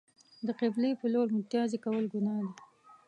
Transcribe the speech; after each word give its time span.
د 0.47 0.49
قبلې 0.59 0.91
په 0.99 1.05
لور 1.13 1.27
میتیاز 1.35 1.71
کول 1.85 2.05
گناه 2.13 2.39
ده. 2.45 2.53